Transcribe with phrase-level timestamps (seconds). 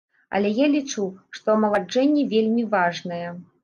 [0.39, 1.05] Але я лічу,
[1.39, 3.25] што амаладжэнне вельмі важнае.